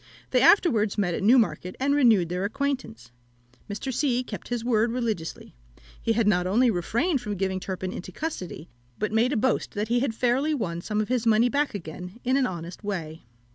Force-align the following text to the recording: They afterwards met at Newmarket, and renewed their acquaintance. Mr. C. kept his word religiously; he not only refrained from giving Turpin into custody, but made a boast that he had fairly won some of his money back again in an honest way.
They 0.31 0.41
afterwards 0.41 0.97
met 0.97 1.13
at 1.13 1.21
Newmarket, 1.21 1.75
and 1.79 1.93
renewed 1.93 2.29
their 2.29 2.43
acquaintance. 2.43 3.11
Mr. 3.69 3.93
C. 3.93 4.23
kept 4.23 4.47
his 4.47 4.65
word 4.65 4.91
religiously; 4.91 5.53
he 6.01 6.11
not 6.23 6.47
only 6.47 6.71
refrained 6.71 7.21
from 7.21 7.35
giving 7.37 7.59
Turpin 7.59 7.93
into 7.93 8.11
custody, 8.11 8.67
but 8.97 9.11
made 9.11 9.31
a 9.31 9.37
boast 9.37 9.75
that 9.75 9.89
he 9.89 9.99
had 9.99 10.15
fairly 10.15 10.55
won 10.55 10.81
some 10.81 11.01
of 11.01 11.09
his 11.09 11.27
money 11.27 11.49
back 11.49 11.75
again 11.75 12.19
in 12.23 12.35
an 12.35 12.47
honest 12.47 12.83
way. 12.83 13.21